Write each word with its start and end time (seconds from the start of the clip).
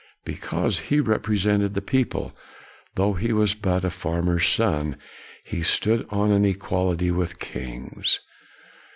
Because 0.25 0.79
he 0.89 0.97
repre 0.99 1.35
sented 1.37 1.75
the 1.75 1.81
people, 1.83 2.35
though 2.95 3.13
he 3.13 3.31
was 3.31 3.53
but 3.53 3.85
a 3.85 3.91
farmer's 3.91 4.47
son, 4.47 4.95
he 5.43 5.61
stood 5.61 6.07
on 6.09 6.31
an 6.31 6.43
equality 6.43 7.11
with 7.11 7.37
kings. 7.37 8.19